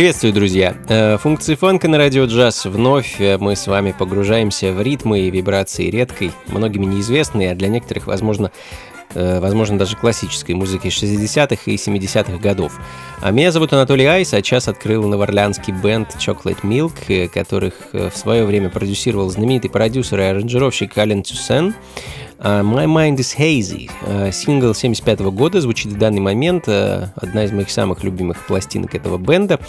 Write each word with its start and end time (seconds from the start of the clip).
Приветствую, 0.00 0.32
друзья! 0.32 0.74
Э, 0.88 1.18
функции 1.18 1.56
фанка 1.56 1.86
на 1.86 1.98
радио 1.98 2.24
джаз. 2.24 2.64
Вновь 2.64 3.20
э, 3.20 3.36
мы 3.36 3.54
с 3.54 3.66
вами 3.66 3.92
погружаемся 3.92 4.72
в 4.72 4.80
ритмы 4.80 5.20
и 5.20 5.30
вибрации 5.30 5.90
редкой, 5.90 6.32
многими 6.46 6.86
неизвестной, 6.86 7.52
а 7.52 7.54
для 7.54 7.68
некоторых, 7.68 8.06
возможно, 8.06 8.50
э, 9.12 9.40
возможно, 9.40 9.78
даже 9.78 9.96
классической 9.96 10.54
музыки 10.54 10.86
60-х 10.86 11.70
и 11.70 11.74
70-х 11.74 12.38
годов. 12.38 12.80
А 13.20 13.30
меня 13.30 13.52
зовут 13.52 13.74
Анатолий 13.74 14.06
Айс, 14.06 14.32
а 14.32 14.40
час 14.40 14.68
открыл 14.68 15.06
новоорлеанский 15.06 15.74
бенд 15.74 16.16
Chocolate 16.18 16.62
Milk, 16.62 17.28
которых 17.28 17.74
в 17.92 18.16
свое 18.16 18.46
время 18.46 18.70
продюсировал 18.70 19.28
знаменитый 19.28 19.68
продюсер 19.68 20.18
и 20.20 20.22
аранжировщик 20.22 20.96
Ален 20.96 21.22
Тюсен. 21.22 21.74
Uh, 22.42 22.62
My 22.62 22.86
Mind 22.86 23.18
is 23.18 23.36
Hazy. 23.36 23.90
Uh, 24.06 24.32
сингл 24.32 24.72
75 24.72 25.20
года 25.30 25.60
звучит 25.60 25.92
в 25.92 25.98
данный 25.98 26.20
момент. 26.20 26.68
Uh, 26.68 27.08
одна 27.16 27.44
из 27.44 27.52
моих 27.52 27.70
самых 27.70 28.02
любимых 28.02 28.46
пластинок 28.46 28.94
этого 28.94 29.18
бенда. 29.18 29.60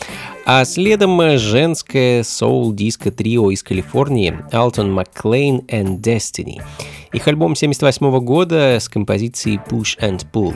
А 0.46 0.64
следом 0.64 1.38
женское 1.38 2.24
соул-диско 2.24 3.12
трио 3.12 3.52
из 3.52 3.62
Калифорнии 3.62 4.40
Алтон 4.54 4.94
Маклейн 4.94 5.60
and 5.68 6.00
Destiny. 6.00 6.62
Их 7.12 7.28
альбом 7.28 7.56
78 7.56 8.20
года 8.20 8.78
с 8.80 8.88
композицией 8.88 9.60
Push 9.70 10.00
and 10.00 10.26
Pull. 10.32 10.56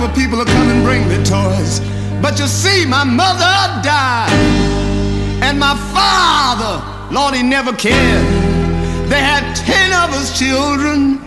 For 0.00 0.08
people 0.14 0.38
to 0.42 0.50
come 0.50 0.68
and 0.70 0.82
bring 0.82 1.06
me 1.08 1.16
toys. 1.24 1.80
But 2.22 2.38
you 2.40 2.46
see, 2.46 2.86
my 2.86 3.04
mother 3.04 3.54
died, 3.82 4.32
and 5.42 5.60
my 5.60 5.76
father, 5.92 6.74
Lord, 7.14 7.34
he 7.34 7.42
never 7.42 7.72
cared. 7.74 8.26
They 9.10 9.20
had 9.20 9.44
ten 9.54 9.92
of 9.92 10.08
us 10.14 10.38
children. 10.38 11.20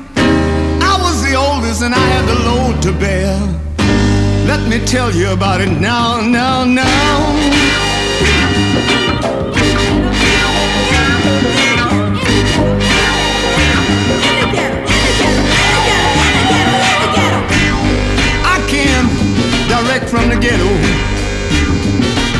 I 0.91 0.97
was 1.05 1.21
the 1.21 1.35
oldest, 1.35 1.83
and 1.83 1.93
I 1.93 2.05
had 2.15 2.25
the 2.27 2.39
load 2.49 2.81
to 2.81 2.91
bear. 2.93 3.37
Let 4.47 4.67
me 4.67 4.83
tell 4.87 5.11
you 5.13 5.29
about 5.31 5.61
it 5.61 5.69
now, 5.69 6.19
now, 6.21 6.65
now. 6.65 7.82
From 20.13 20.29
the 20.29 20.37
ghetto 20.39 20.69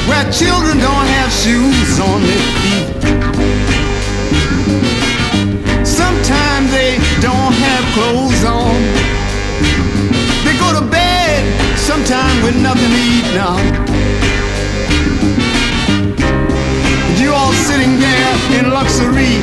where 0.08 0.24
children 0.32 0.78
don't 0.78 1.08
have 1.18 1.32
shoes 1.34 2.00
on 2.00 2.22
their 2.22 2.46
feet. 2.62 2.88
Sometimes 5.84 6.70
they 6.70 7.00
don't 7.20 7.56
have 7.66 7.84
clothes 7.98 8.44
on 8.46 8.78
They 10.46 10.54
go 10.62 10.70
to 10.80 10.86
bed 10.86 11.42
sometime 11.76 12.44
with 12.44 12.56
nothing 12.62 12.92
to 12.94 13.02
eat 13.16 13.28
now. 13.34 13.58
You 17.18 17.34
all 17.34 17.54
sitting 17.54 17.98
there 17.98 18.34
in 18.60 18.70
luxury, 18.70 19.42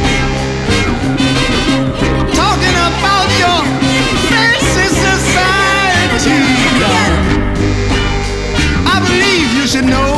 talking 2.39 2.77
about 2.91 3.29
your 3.43 3.61
fancy 4.31 4.87
society. 5.09 6.71
I 8.93 8.97
believe 9.07 9.49
you 9.59 9.67
should 9.73 9.85
know. 9.85 10.13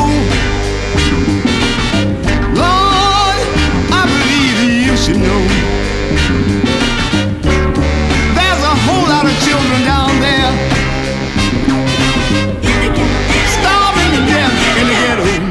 Lord, 2.63 3.39
I 4.01 4.03
believe 4.13 4.57
you 4.87 4.97
should 4.97 5.21
know. 5.29 5.43
There's 8.37 8.63
a 8.73 8.77
whole 8.85 9.07
lot 9.15 9.25
of 9.27 9.35
children 9.47 9.81
down 9.85 10.13
there 10.21 10.53
Starving 13.57 14.13
to 14.17 14.23
death 14.33 14.55
can 14.65 14.87
get 15.05 15.19
them. 15.21 15.43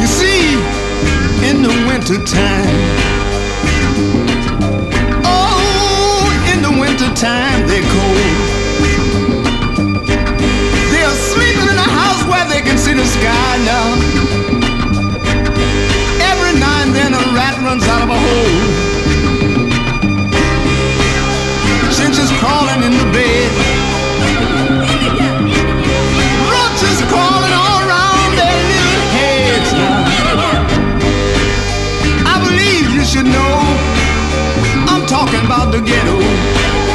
You 0.00 0.08
see, 0.18 0.42
in 1.48 1.56
the 1.62 1.74
winter 1.88 2.18
time. 2.24 2.76
Oh, 5.24 6.52
in 6.52 6.58
the 6.62 6.72
winter 6.80 7.10
time 7.14 7.66
they're 7.68 7.88
cold. 7.92 8.43
Sky 13.16 13.52
now. 13.72 13.86
Every 16.30 16.52
now 16.58 16.82
and 16.82 16.92
then 16.98 17.14
a 17.14 17.24
rat 17.38 17.56
runs 17.66 17.84
out 17.92 18.02
of 18.02 18.10
a 18.10 18.18
hole. 18.24 18.58
Chinches 21.96 22.30
crawling 22.40 22.82
in 22.88 22.92
the 23.02 23.08
bed. 23.12 23.50
Should 33.14 33.26
know 33.26 33.54
I'm 34.90 35.06
talking 35.06 35.44
about 35.44 35.70
the 35.70 35.80
ghetto. 35.80 36.93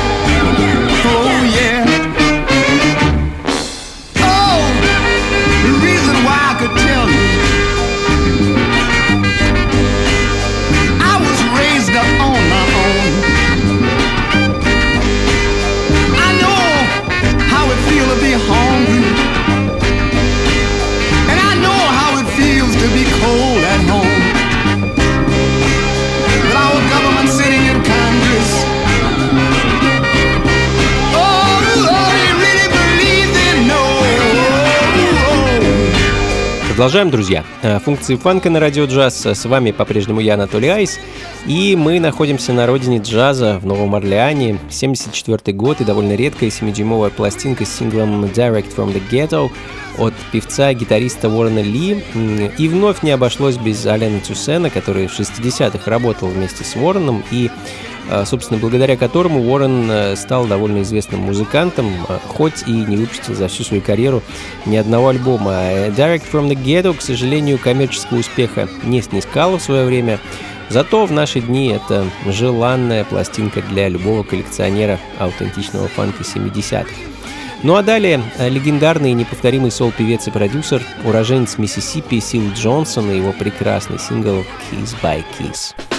Tell 6.75 7.09
you 7.09 7.18
Продолжаем, 36.79 37.09
друзья. 37.09 37.43
Э, 37.61 37.77
функции 37.79 38.15
фанка 38.15 38.49
на 38.49 38.61
радио 38.61 38.85
джаз. 38.85 39.25
С 39.25 39.43
вами 39.43 39.71
по-прежнему 39.71 40.21
я, 40.21 40.35
Анатолий 40.35 40.69
Айс. 40.69 40.97
И 41.45 41.75
мы 41.75 41.99
находимся 41.99 42.53
на 42.53 42.65
родине 42.67 42.99
джаза 42.99 43.59
в 43.59 43.65
Новом 43.65 43.95
Орлеане. 43.95 44.57
74 44.69 45.53
год 45.57 45.81
и 45.81 45.83
довольно 45.83 46.15
редкая 46.15 46.49
7-дюймовая 46.49 47.09
пластинка 47.09 47.65
с 47.65 47.77
синглом 47.77 48.23
Direct 48.23 48.73
from 48.73 48.93
the 48.93 49.01
Ghetto 49.11 49.51
от 49.97 50.13
певца-гитариста 50.31 51.27
Уоррена 51.27 51.59
Ли. 51.59 52.01
И 52.57 52.69
вновь 52.69 53.03
не 53.03 53.11
обошлось 53.11 53.57
без 53.57 53.85
Алена 53.85 54.21
Тюсена, 54.21 54.69
который 54.69 55.07
в 55.07 55.19
60-х 55.19 55.91
работал 55.91 56.29
вместе 56.29 56.63
с 56.63 56.77
Уорреном 56.77 57.25
и 57.29 57.51
собственно, 58.25 58.59
благодаря 58.59 58.97
которому 58.97 59.41
Уоррен 59.41 59.89
э, 59.89 60.15
стал 60.15 60.45
довольно 60.45 60.81
известным 60.81 61.21
музыкантом, 61.21 61.91
а, 62.07 62.19
хоть 62.27 62.63
и 62.67 62.71
не 62.71 62.97
выпустил 62.97 63.35
за 63.35 63.47
всю 63.47 63.63
свою 63.63 63.81
карьеру 63.81 64.23
ни 64.65 64.75
одного 64.75 65.09
альбома. 65.09 65.51
Direct 65.89 66.23
from 66.31 66.49
the 66.49 66.55
Ghetto, 66.55 66.95
к 66.95 67.01
сожалению, 67.01 67.57
коммерческого 67.57 68.19
успеха 68.19 68.67
не 68.83 69.01
снискала 69.01 69.57
в 69.57 69.61
свое 69.61 69.85
время, 69.85 70.19
Зато 70.69 71.07
в 71.07 71.11
наши 71.11 71.41
дни 71.41 71.69
это 71.69 72.05
желанная 72.27 73.03
пластинка 73.03 73.63
для 73.63 73.89
любого 73.89 74.21
коллекционера 74.21 74.99
аутентичного 75.17 75.87
фанка 75.87 76.21
70-х. 76.21 76.91
Ну 77.63 77.75
а 77.75 77.83
далее 77.83 78.21
э, 78.37 78.47
легендарный 78.49 79.11
и 79.11 79.15
неповторимый 79.15 79.71
сол-певец 79.71 80.27
и 80.27 80.31
продюсер, 80.31 80.81
уроженец 81.03 81.57
Миссисипи 81.57 82.21
Сил 82.21 82.43
Джонсон 82.53 83.11
и 83.11 83.17
его 83.17 83.33
прекрасный 83.33 83.99
сингл 83.99 84.45
«Kiss 84.71 84.95
by 85.01 85.23
Kiss». 85.37 85.98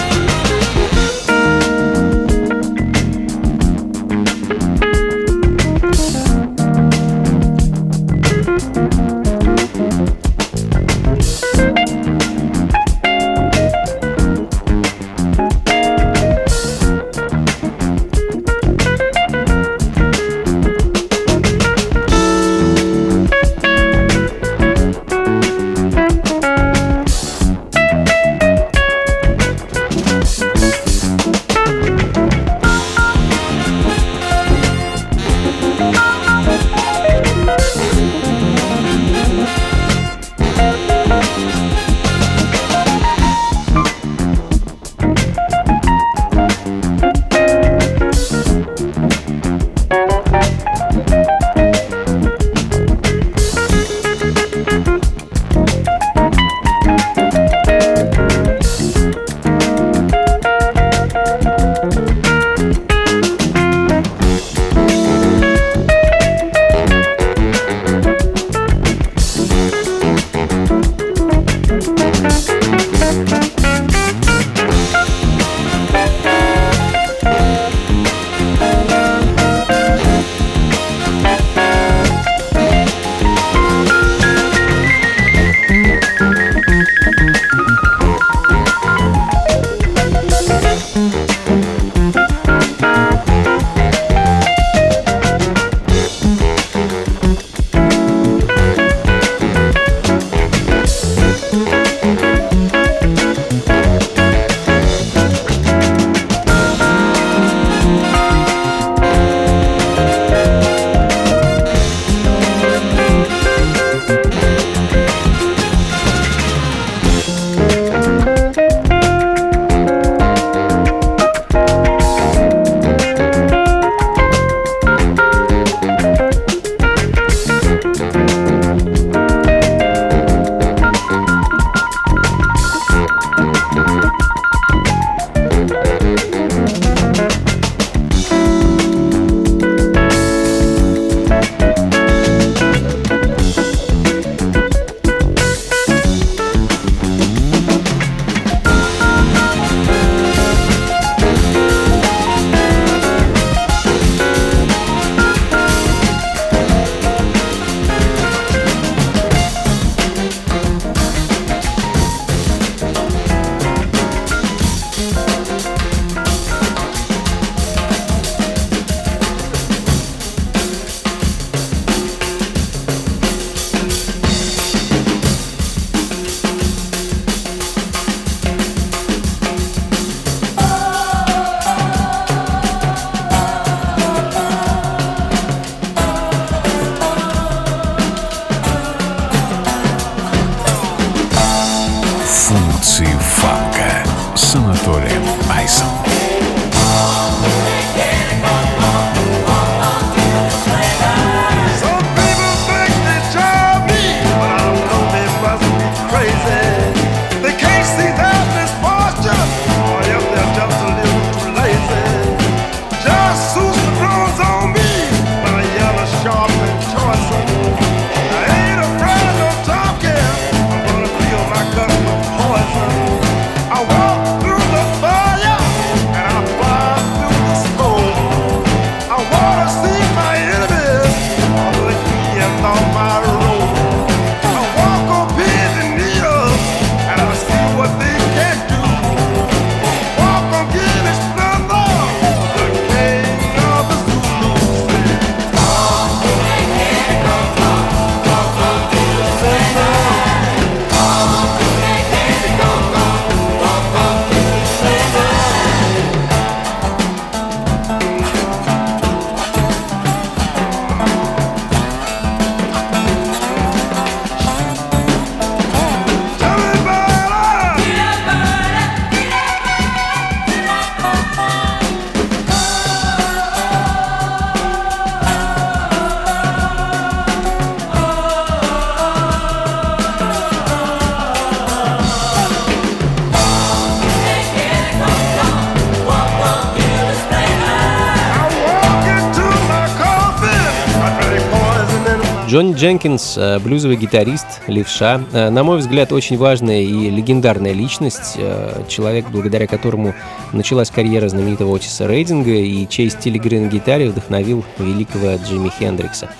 Дженкинс, 292.81 293.37
э, 293.37 293.59
блюзовый 293.59 293.95
гитарист, 293.95 294.47
левша, 294.65 295.21
э, 295.33 295.51
на 295.51 295.63
мой 295.63 295.77
взгляд, 295.77 296.11
очень 296.11 296.35
важная 296.35 296.81
и 296.81 297.11
легендарная 297.11 297.73
личность, 297.73 298.37
э, 298.37 298.85
человек, 298.87 299.27
благодаря 299.29 299.67
которому 299.67 300.15
началась 300.51 300.89
карьера 300.89 301.29
знаменитого 301.29 301.75
Отиса 301.75 302.07
Рейдинга 302.07 302.49
и 302.49 302.87
чей 302.89 303.11
стиль 303.11 303.35
игры 303.35 303.59
на 303.59 303.67
гитаре 303.67 304.09
вдохновил 304.09 304.65
великого 304.79 305.35
Джимми 305.35 305.69
Хендрикса. 305.69 306.31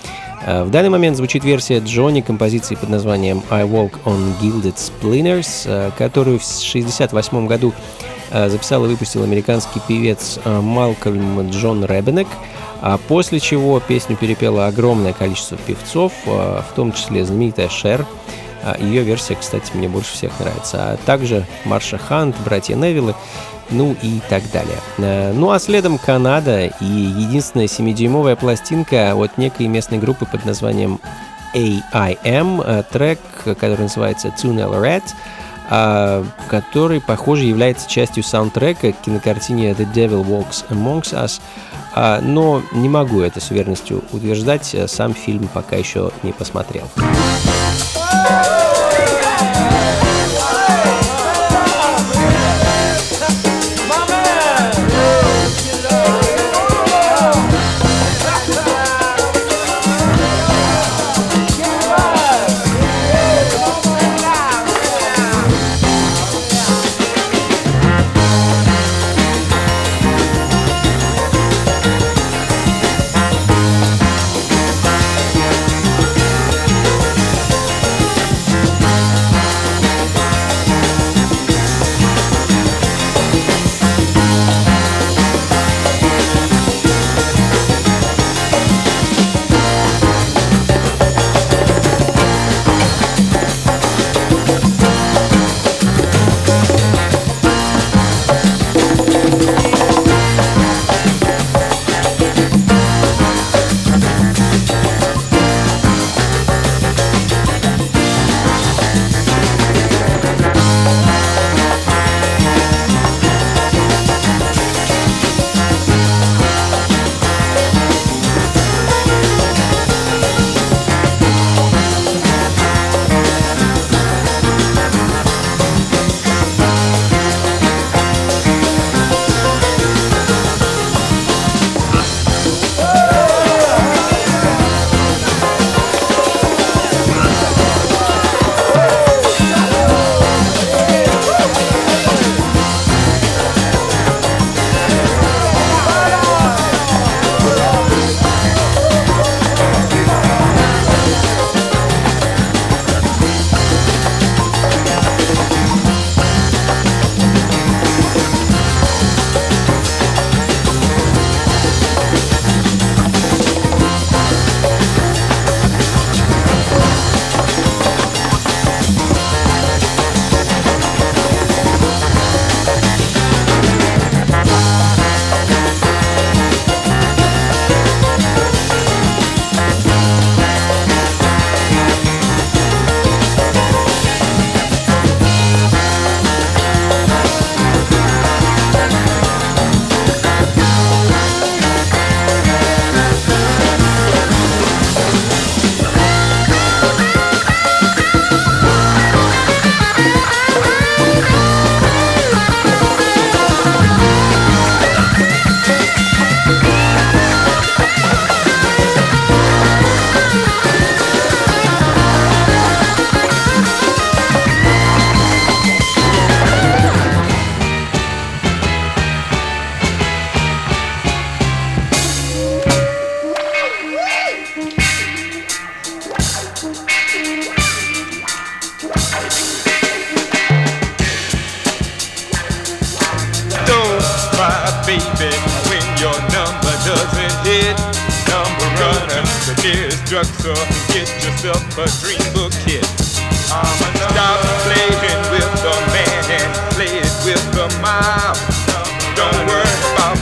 В 0.44 0.72
данный 0.72 0.90
момент 0.90 1.16
звучит 1.16 1.44
версия 1.44 1.78
Джонни 1.78 2.22
композиции 2.22 2.74
под 2.74 2.90
названием 2.90 3.44
«I 3.52 3.64
Walk 3.66 3.92
on 4.06 4.34
Gilded 4.42 4.78
Splinters», 4.78 5.92
которую 5.96 6.40
в 6.40 6.44
1968 6.44 7.46
году 7.46 7.72
записал 8.32 8.84
и 8.86 8.88
выпустил 8.88 9.22
американский 9.22 9.80
певец 9.88 10.40
Малкольм 10.44 11.52
Джон 11.52 11.86
Ребенек– 11.86 12.28
после 13.08 13.40
чего 13.40 13.80
песню 13.80 14.16
перепело 14.16 14.68
огромное 14.68 15.14
количество 15.14 15.58
певцов, 15.58 16.14
а, 16.26 16.64
в 16.64 16.74
том 16.76 16.92
числе 16.94 17.24
знаменитая 17.24 17.70
Шер. 17.70 18.06
А, 18.64 18.78
Ее 18.80 19.04
версия, 19.04 19.36
кстати, 19.36 19.72
мне 19.74 19.88
больше 19.88 20.14
всех 20.14 20.32
нравится. 20.40 20.94
А 20.94 20.98
также 21.06 21.46
Марша 21.66 21.98
Хант, 21.98 22.36
братья 22.44 22.76
Невиллы, 22.76 23.16
ну 23.70 23.96
и 24.02 24.20
так 24.30 24.44
далее. 24.52 24.78
А, 24.98 25.32
ну 25.34 25.52
а 25.52 25.60
следом 25.60 25.98
Канада 25.98 26.66
и 26.66 26.86
единственная 26.86 27.68
7-дюймовая 27.68 28.36
пластинка 28.36 29.14
от 29.16 29.38
некой 29.38 29.68
местной 29.68 30.00
группы 30.00 30.26
под 30.26 30.46
названием 30.46 31.00
AIM, 31.54 32.86
трек, 32.92 33.20
который 33.44 33.82
называется 33.82 34.30
Tunnel 34.30 34.72
Red, 34.82 35.04
который, 36.50 37.00
похоже, 37.00 37.46
является 37.46 37.90
частью 37.90 38.24
саундтрека 38.24 38.92
к 38.92 39.02
кинокартине 39.02 39.72
The 39.72 39.92
Devil 39.94 40.26
Walks 40.26 40.66
Amongst 40.70 41.14
Us, 41.14 41.40
а, 41.94 42.20
но 42.22 42.62
не 42.74 42.90
могу 42.90 43.22
это 43.22 43.40
с 43.40 43.52
уверенностью 43.52 44.04
утверждать, 44.12 44.76
сам 44.88 45.14
фильм 45.14 45.48
пока 45.54 45.78
еще 45.78 46.12
не 46.24 46.34
посмотрел. 46.34 46.90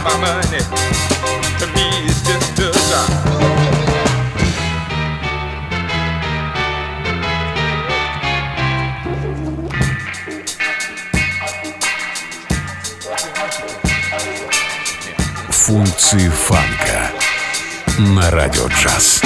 My 0.03 0.17
money. 0.17 0.61
To 1.59 1.67
me, 1.75 1.85
it's 2.07 2.21
just 2.27 2.59
a 2.59 2.71
job. 2.89 3.09
Функции 15.49 16.29
фанка 16.29 17.11
на 17.99 18.31
радио 18.31 18.67
джаз. 18.67 19.21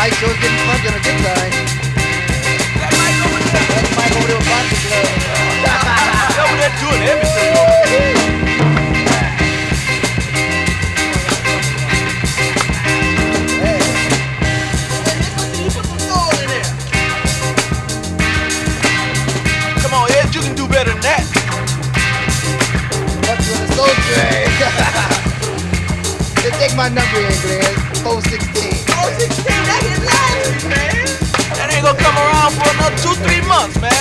Mike 0.00 0.16
Joe's 0.16 0.32
getting 0.40 0.56
on 0.64 0.96
a 0.96 1.02
good 1.04 1.20
line. 1.20 1.52
That 2.80 2.88
Mike 2.96 3.20
over 3.20 3.36
there. 3.36 3.68
That 3.68 3.84
Mike 4.00 4.16
over 4.16 4.28
there 4.32 4.40
with 4.40 4.48
club. 4.80 5.04
That's 5.60 5.84
they're 6.56 6.72
doing 6.80 7.04
everything. 7.04 7.52
so 26.40 26.48
take 26.56 26.74
my 26.74 26.88
number 26.88 27.20
in, 27.20 27.32
416. 28.00 28.79
16, 29.20 29.44
that 29.44 29.84
hit 29.84 30.00
man. 30.64 31.04
That 31.60 31.68
ain't 31.68 31.84
gonna 31.84 32.00
come 32.00 32.16
around 32.16 32.56
for 32.56 32.72
another 32.72 32.96
two, 33.04 33.12
three 33.20 33.44
months, 33.44 33.76
man. 33.76 33.92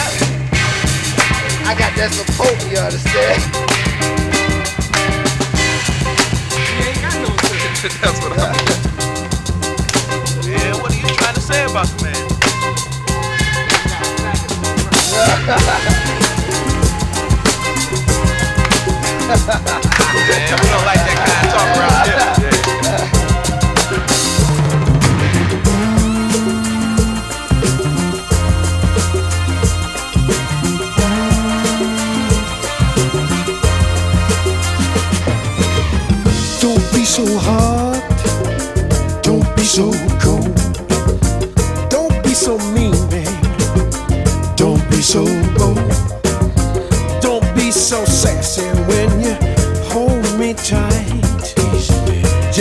I 1.68 1.76
got 1.76 1.92
that 2.00 2.16
support, 2.16 2.56
you 2.72 2.80
understand? 2.80 3.44
That's 8.00 8.16
what 8.24 8.32
I'm 8.32 8.56
Yeah, 10.48 10.80
what 10.80 10.88
are 10.88 11.02
you 11.04 11.12
trying 11.20 11.36
to 11.36 11.44
say 11.44 11.68
about 11.68 11.92
the 11.92 12.00
man? 12.00 12.16
man, 20.32 20.56
we 20.64 20.68
don't 20.72 20.88
like 20.88 21.04
that 21.04 21.18
kind 21.28 21.39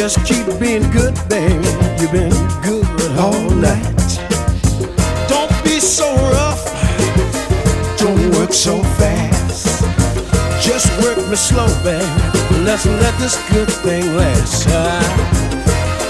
Just 0.09 0.25
keep 0.25 0.47
being 0.59 0.91
good, 0.91 1.15
baby. 1.29 1.69
You've 2.01 2.13
been 2.13 2.33
good 2.63 3.19
all 3.19 3.51
night. 3.51 4.09
Don't 5.29 5.53
be 5.63 5.79
so 5.81 6.17
rough. 6.33 6.65
Don't 7.99 8.31
work 8.31 8.55
so 8.55 8.83
fast. 8.97 9.85
Just 10.65 10.89
work 11.03 11.19
me 11.29 11.37
slow, 11.37 11.69
baby. 11.85 12.07
Let's 12.65 12.87
let 12.87 13.19
this 13.19 13.37
good 13.53 13.71
thing 13.85 14.17
last. 14.17 14.65
Ah, 14.71 15.05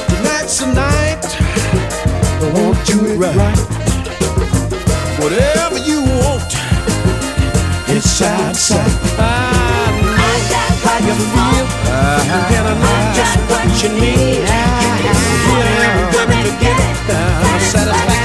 tonight's 0.06 0.60
the 0.60 0.66
night. 0.74 1.26
I 2.38 2.52
won't 2.54 2.78
do 2.86 3.04
it 3.04 3.18
right. 3.18 3.58
Whatever 5.18 5.78
you 5.78 6.02
want, 6.02 6.54
it's 7.88 8.22
outside. 8.22 8.92
I 9.18 9.90
know 10.06 10.38
how 10.86 10.98
you 11.04 11.14
feel, 11.34 11.66
and 11.90 12.68
I 12.68 12.80
know 12.80 12.97
what 13.66 13.82
you 13.82 13.88
need. 13.88 14.38
Yeah. 14.38 15.04
Yeah. 15.04 15.88
Everybody 15.88 16.50
could 16.50 16.60
get 16.60 16.96
the 17.06 17.60
satisfaction. 17.60 18.17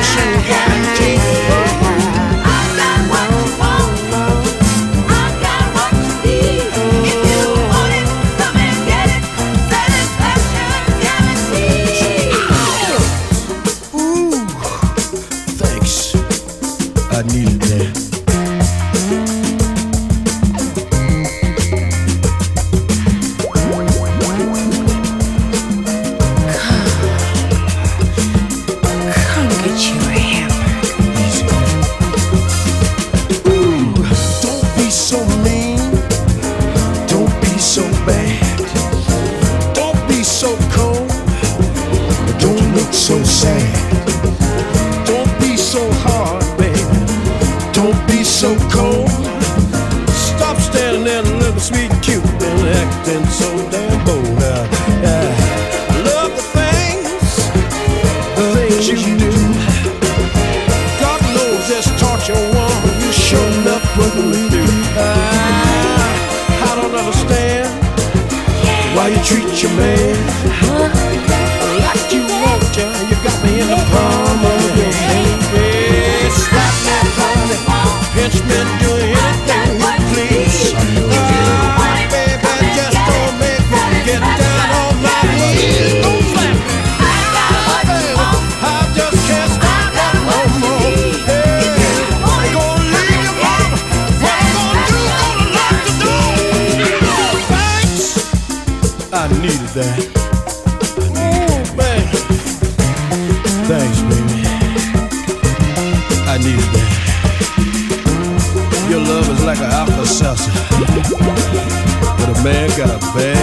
Baby. 113.13 113.42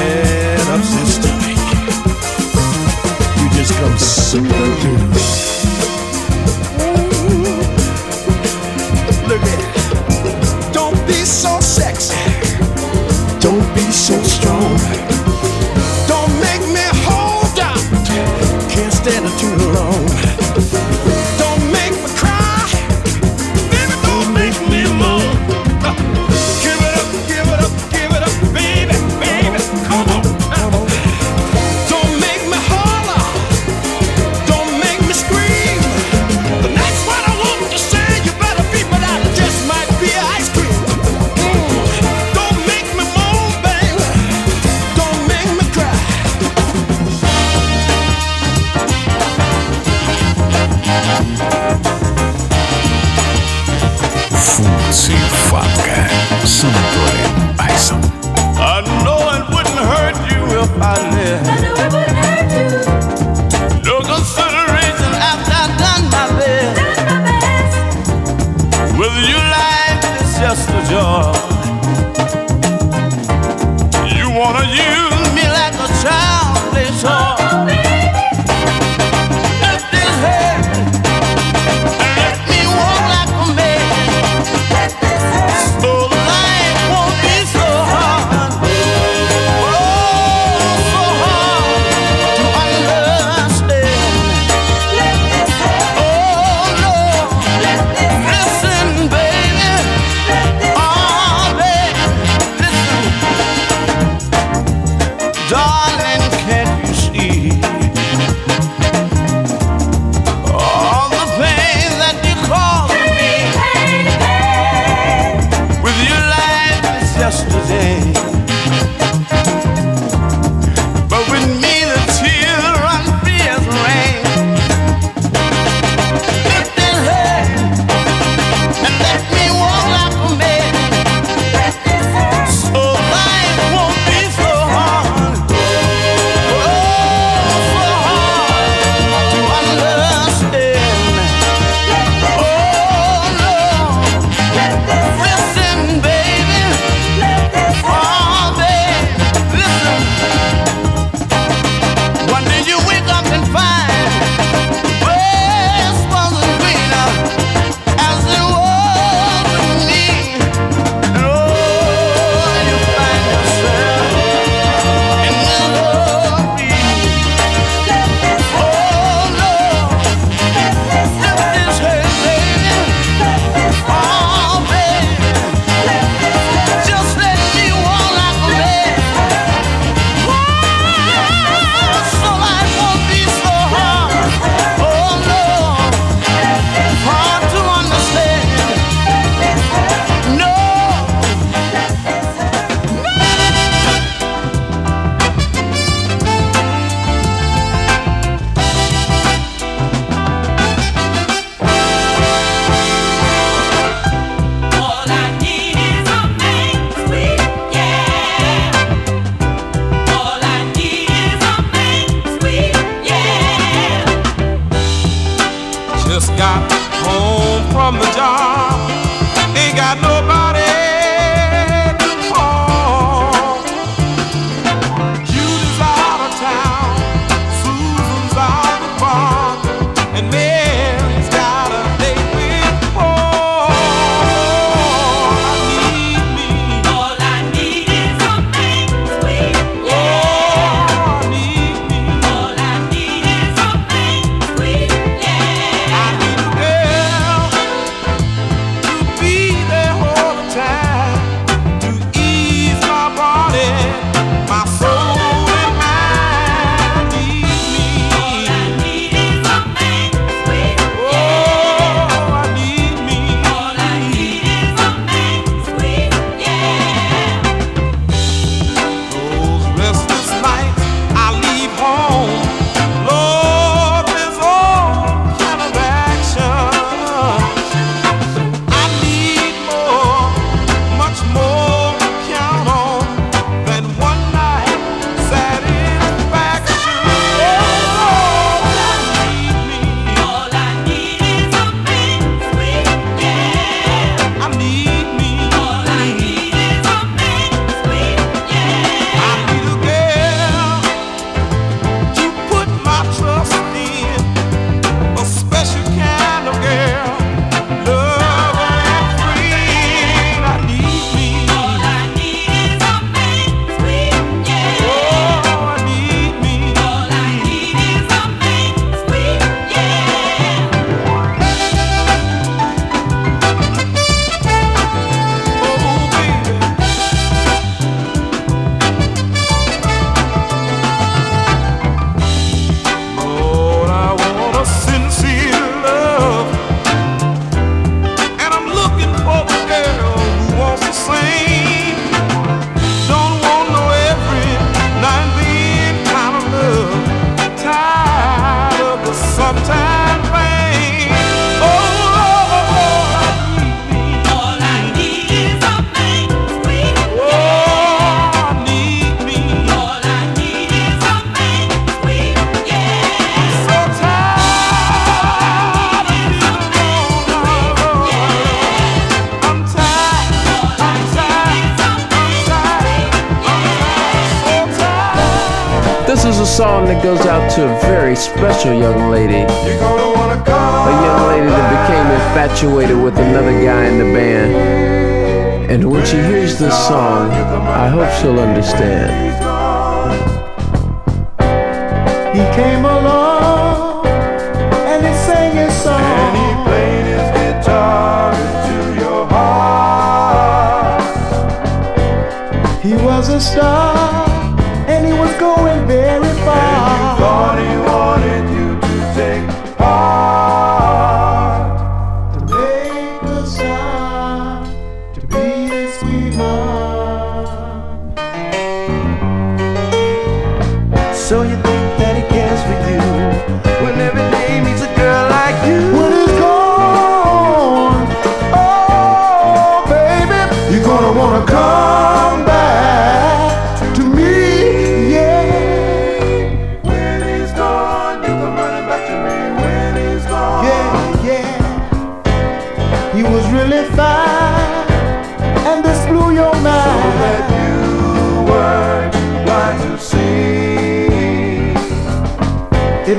Got 216.40 216.72
home 217.04 217.70
from 217.70 217.98
the 217.98 218.10
job. 218.16 218.79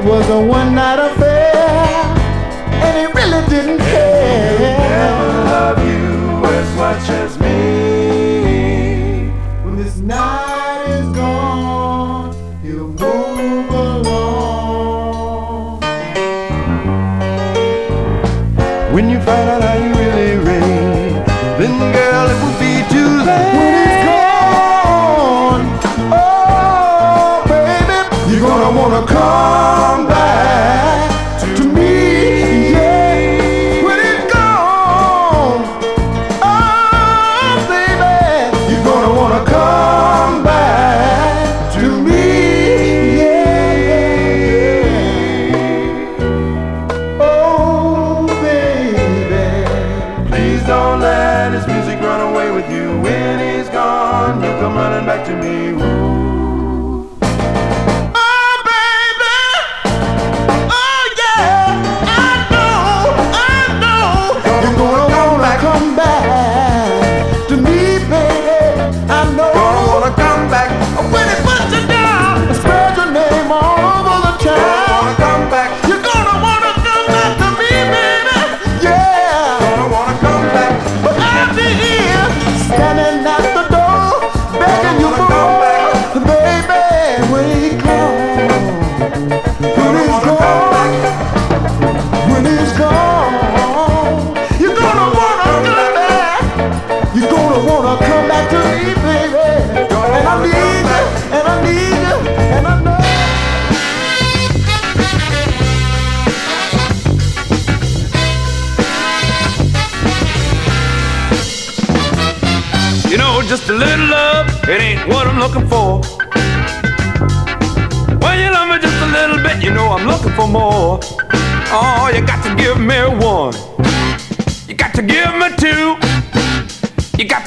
It 0.02 0.08
was 0.08 0.28
a 0.32 0.41
one 0.41 0.74
night 0.74 0.97
affair, 0.97 1.54
and 2.86 2.97
he 2.97 3.06
really 3.06 3.47
didn't 3.49 3.78
care. 3.78 4.80
Never 4.89 5.43
love 5.43 5.78
you 5.78 6.43
as 6.43 6.76
much 6.76 7.10
as 7.10 7.38
me. 7.39 7.70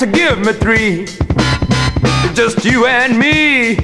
To 0.05 0.11
give 0.13 0.39
me 0.39 0.53
three. 0.53 1.07
Just 2.35 2.65
you 2.65 2.87
and 2.87 3.19
me. 3.19 3.77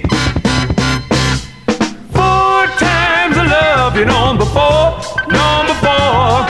Four 2.12 2.66
times 2.77 3.37
I 3.39 3.47
love 3.49 3.97
you, 3.97 4.05
number 4.05 4.45
four, 4.45 4.99
number 5.29 5.75
four. 5.81 6.45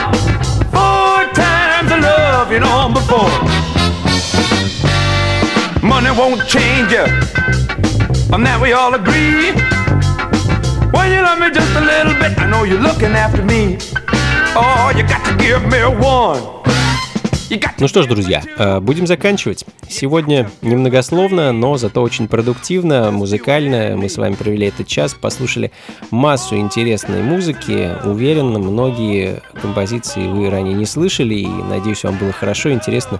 Four 0.75 1.19
times 1.33 1.89
I 1.91 1.99
love 2.01 2.51
you, 2.51 2.59
number 2.59 3.01
four. 3.01 3.31
Money 5.87 6.11
won't 6.11 6.45
change 6.49 6.91
you. 6.91 7.05
On 8.33 8.43
that 8.43 8.59
we 8.61 8.73
all 8.73 8.93
agree. 8.93 9.53
When 10.91 11.11
you 11.13 11.21
love 11.21 11.39
me 11.39 11.49
just 11.49 11.73
a 11.75 11.81
little 11.81 12.13
bit, 12.15 12.37
I 12.37 12.45
know 12.49 12.63
you're 12.63 12.81
looking 12.81 13.13
after 13.13 13.43
me. 13.43 13.77
Oh, 14.53 14.91
you 14.95 15.03
got 15.03 15.23
to 15.27 15.35
give 15.37 15.63
me 15.63 15.79
one. 16.03 16.61
Ну 17.79 17.87
что 17.89 18.01
ж, 18.01 18.07
друзья, 18.07 18.41
э, 18.57 18.79
будем 18.79 19.05
заканчивать. 19.07 19.65
Сегодня 19.89 20.49
немногословно, 20.61 21.51
но 21.51 21.75
зато 21.75 22.01
очень 22.01 22.29
продуктивно, 22.29 23.11
музыкально. 23.11 23.97
Мы 23.97 24.07
с 24.07 24.17
вами 24.17 24.35
провели 24.35 24.67
этот 24.67 24.87
час, 24.87 25.13
послушали 25.13 25.71
массу 26.11 26.55
интересной 26.55 27.21
музыки. 27.21 27.91
Уверен, 28.05 28.51
многие 28.51 29.41
композиции 29.61 30.27
вы 30.27 30.49
ранее 30.49 30.75
не 30.75 30.85
слышали, 30.85 31.35
и 31.35 31.47
надеюсь, 31.47 32.03
вам 32.05 32.17
было 32.17 32.31
хорошо, 32.31 32.71
интересно, 32.71 33.19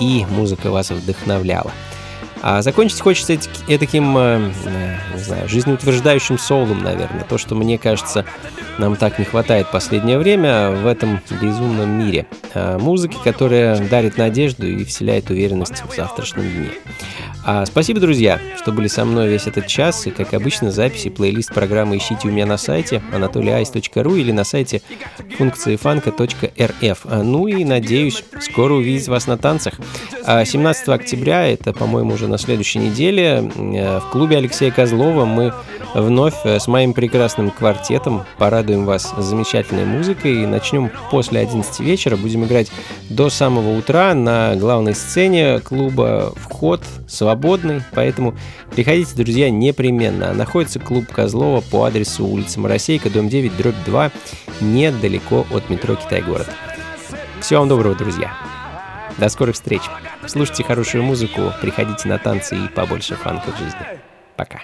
и 0.00 0.26
музыка 0.28 0.70
вас 0.72 0.90
вдохновляла. 0.90 1.70
А 2.42 2.60
закончить 2.60 3.00
хочется 3.00 3.38
таким, 3.68 4.18
э, 4.18 4.50
не 5.14 5.20
знаю, 5.20 5.48
жизнеутверждающим 5.48 6.38
соулом, 6.38 6.82
наверное. 6.82 7.24
То, 7.24 7.38
что, 7.38 7.54
мне 7.54 7.78
кажется, 7.78 8.24
нам 8.78 8.96
так 8.96 9.18
не 9.18 9.24
хватает 9.24 9.70
последнее 9.70 10.18
время 10.18 10.70
в 10.70 10.86
этом 10.86 11.20
безумном 11.40 11.90
мире. 11.90 12.26
А, 12.54 12.78
Музыки, 12.78 13.16
которая 13.22 13.78
дарит 13.88 14.18
надежду 14.18 14.66
и 14.66 14.84
вселяет 14.84 15.30
уверенность 15.30 15.82
в 15.88 15.94
завтрашнем 15.94 16.42
дне. 16.42 16.70
А, 17.44 17.66
спасибо, 17.66 18.00
друзья, 18.00 18.40
что 18.56 18.72
были 18.72 18.86
со 18.86 19.04
мной 19.04 19.28
весь 19.28 19.46
этот 19.46 19.66
час. 19.66 20.06
И, 20.06 20.10
как 20.10 20.32
обычно, 20.32 20.70
записи, 20.70 21.10
плейлист 21.10 21.52
программы 21.52 21.96
ищите 21.96 22.28
у 22.28 22.30
меня 22.30 22.46
на 22.46 22.56
сайте 22.56 23.02
anatolyice.ru 23.12 24.18
или 24.18 24.32
на 24.32 24.44
сайте 24.44 24.80
функции 25.36 25.76
фанка.рф. 25.76 27.00
А, 27.04 27.22
Ну 27.22 27.46
и, 27.46 27.64
надеюсь, 27.64 28.24
скоро 28.40 28.74
увидеть 28.74 29.08
вас 29.08 29.26
на 29.26 29.36
танцах. 29.36 29.74
А 30.24 30.44
17 30.44 30.88
октября, 30.88 31.46
это, 31.46 31.72
по-моему, 31.72 32.14
уже 32.14 32.28
на 32.32 32.38
следующей 32.38 32.78
неделе, 32.78 33.50
э, 33.54 33.98
в 34.00 34.10
клубе 34.10 34.38
Алексея 34.38 34.70
Козлова 34.70 35.26
мы 35.26 35.52
вновь 35.94 36.34
э, 36.44 36.58
с 36.58 36.66
моим 36.66 36.94
прекрасным 36.94 37.50
квартетом. 37.50 38.24
Порадуем 38.38 38.86
вас 38.86 39.14
замечательной 39.18 39.84
музыкой. 39.84 40.46
Начнем 40.46 40.90
после 41.10 41.40
11 41.40 41.80
вечера. 41.80 42.16
Будем 42.16 42.44
играть 42.44 42.72
до 43.10 43.28
самого 43.28 43.76
утра 43.76 44.14
на 44.14 44.56
главной 44.56 44.94
сцене 44.94 45.60
клуба. 45.60 46.32
Вход 46.36 46.82
свободный, 47.06 47.82
поэтому 47.94 48.34
приходите, 48.70 49.14
друзья, 49.14 49.50
непременно. 49.50 50.32
Находится 50.32 50.80
клуб 50.80 51.04
Козлова 51.08 51.60
по 51.60 51.84
адресу 51.84 52.24
улица 52.24 52.60
Моросейка, 52.60 53.10
дом 53.10 53.28
9, 53.28 53.56
дробь 53.58 53.74
2, 53.84 54.10
недалеко 54.62 55.46
от 55.52 55.68
метро 55.68 55.96
Китай-город. 55.96 56.48
Всего 57.40 57.60
вам 57.60 57.68
доброго, 57.68 57.94
друзья. 57.94 58.32
До 59.18 59.28
скорых 59.28 59.54
встреч. 59.54 59.82
Слушайте 60.26 60.64
хорошую 60.64 61.04
музыку, 61.04 61.52
приходите 61.60 62.08
на 62.08 62.18
танцы 62.18 62.56
и 62.56 62.68
побольше 62.68 63.14
фанка 63.14 63.52
в 63.52 63.58
жизни. 63.58 63.80
Пока. 64.36 64.62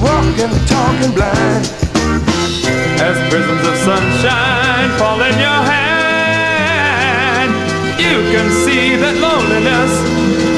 Walking, 0.00 0.54
talking 0.66 1.12
blind. 1.12 1.64
As 3.00 3.16
prisms 3.30 3.66
of 3.66 3.76
sunshine 3.78 4.90
fall 4.98 5.20
in 5.22 5.38
your 5.40 5.57
can 8.30 8.50
see 8.52 8.92
that 9.00 9.16
loneliness 9.16 9.92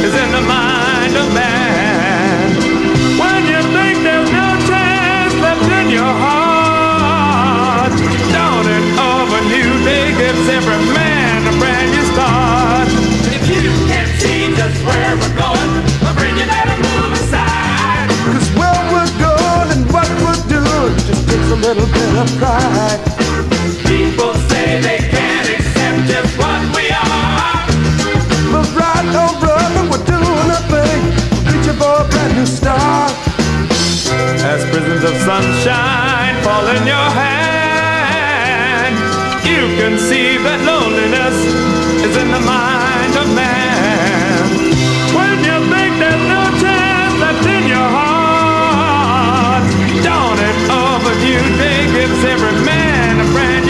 is 0.03 0.11
in 0.11 0.31
the 0.35 0.43
mind 0.43 1.15
of 1.15 1.31
man. 1.31 2.51
When 3.15 3.47
you 3.47 3.63
think 3.71 4.03
there's 4.03 4.27
no 4.35 4.49
chance 4.67 5.35
left 5.39 5.63
in 5.79 5.87
your 5.95 6.11
heart, 6.19 7.95
dawning 8.35 8.87
of 8.99 9.27
a 9.31 9.43
new 9.55 9.71
day 9.87 10.11
gives 10.19 10.51
every 10.51 10.83
man 10.91 11.47
a 11.47 11.55
brand 11.63 11.95
new 11.95 12.07
start. 12.11 12.91
If 13.39 13.47
you 13.47 13.71
can't 13.87 14.11
see 14.19 14.51
just 14.51 14.83
where 14.83 15.15
we're 15.15 15.37
going, 15.39 15.71
my 16.03 16.11
friend, 16.19 16.35
you 16.43 16.51
better 16.51 16.75
move 16.75 17.15
aside. 17.23 18.11
Cause 18.35 18.51
where 18.59 18.83
we're 18.91 19.15
going 19.23 19.69
and 19.79 19.87
what 19.95 20.11
we're 20.27 20.43
doing 20.51 20.99
just 21.07 21.23
takes 21.23 21.51
a 21.55 21.59
little 21.63 21.87
bit 21.87 22.11
of 22.19 22.27
pride. 22.35 23.30
As 34.43 34.65
prisms 34.71 35.05
of 35.05 35.17
sunshine 35.23 36.37
fall 36.43 36.67
in 36.69 36.87
your 36.87 37.09
hand, 37.23 38.97
you 39.45 39.63
can 39.79 39.99
see 39.99 40.37
that 40.37 40.61
loneliness 40.67 41.37
is 42.05 42.17
in 42.17 42.29
the 42.31 42.41
mind 42.41 43.17
of 43.17 43.27
man. 43.35 44.45
When 45.17 45.39
you 45.49 45.57
think 45.73 45.93
there's 46.03 46.27
no 46.29 46.43
chance 46.61 47.15
left 47.21 47.47
in 47.47 47.69
your 47.69 47.89
heart, 47.97 48.11
day 51.61 51.87
gives 51.93 52.25
every 52.25 52.65
man 52.65 53.21
a 53.21 53.25
brand 53.33 53.70